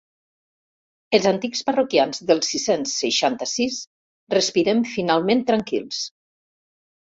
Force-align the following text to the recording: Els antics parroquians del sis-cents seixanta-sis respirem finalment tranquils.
Els 1.17 1.27
antics 1.31 1.61
parroquians 1.67 2.21
del 2.31 2.41
sis-cents 2.47 2.95
seixanta-sis 3.03 3.77
respirem 4.37 4.83
finalment 4.97 5.47
tranquils. 5.53 6.03